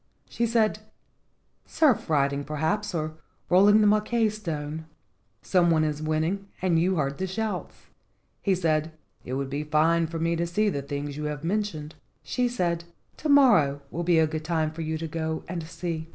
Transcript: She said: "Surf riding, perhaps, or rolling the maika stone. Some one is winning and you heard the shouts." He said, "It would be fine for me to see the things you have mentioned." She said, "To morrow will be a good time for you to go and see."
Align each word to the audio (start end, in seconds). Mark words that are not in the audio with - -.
She 0.27 0.47
said: 0.47 0.79
"Surf 1.67 2.09
riding, 2.09 2.43
perhaps, 2.43 2.95
or 2.95 3.17
rolling 3.51 3.81
the 3.81 3.85
maika 3.87 4.31
stone. 4.31 4.85
Some 5.43 5.69
one 5.69 5.83
is 5.83 6.01
winning 6.01 6.47
and 6.59 6.79
you 6.79 6.95
heard 6.95 7.19
the 7.19 7.27
shouts." 7.27 7.75
He 8.41 8.55
said, 8.55 8.93
"It 9.23 9.33
would 9.33 9.51
be 9.51 9.61
fine 9.63 10.07
for 10.07 10.17
me 10.17 10.35
to 10.37 10.47
see 10.47 10.69
the 10.69 10.81
things 10.81 11.17
you 11.17 11.25
have 11.25 11.43
mentioned." 11.43 11.93
She 12.23 12.47
said, 12.47 12.85
"To 13.17 13.29
morrow 13.29 13.83
will 13.91 14.01
be 14.01 14.17
a 14.17 14.25
good 14.25 14.43
time 14.43 14.71
for 14.71 14.81
you 14.81 14.97
to 14.97 15.07
go 15.07 15.43
and 15.47 15.61
see." 15.67 16.09